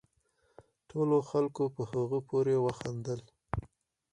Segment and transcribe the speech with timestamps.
[0.89, 3.19] ټولو خلقو په هغه پورې وخاندل